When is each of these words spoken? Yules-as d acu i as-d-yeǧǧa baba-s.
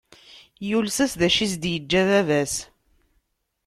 Yules-as 0.67 1.13
d 1.19 1.21
acu 1.27 1.39
i 1.43 1.45
as-d-yeǧǧa 1.49 2.01
baba-s. 2.09 2.55